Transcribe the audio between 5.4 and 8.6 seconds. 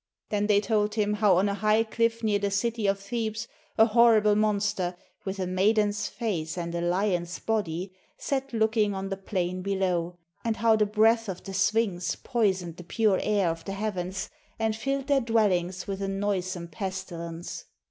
maiden's face and a lion's body, sat